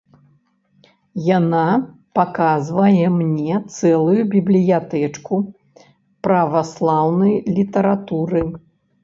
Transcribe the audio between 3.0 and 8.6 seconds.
мне цэлую бібліятэчку праваслаўнай літаратуры.